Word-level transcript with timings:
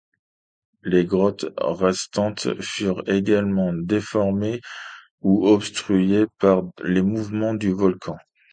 Les 0.81 1.05
grottes 1.05 1.45
restantes 1.59 2.59
furent 2.59 3.03
également 3.07 3.71
déformées 3.71 4.59
ou 5.21 5.47
obstruées 5.47 6.25
par 6.39 6.63
les 6.83 7.03
mouvements 7.03 7.53
du 7.53 7.71
volcan. 7.71 8.17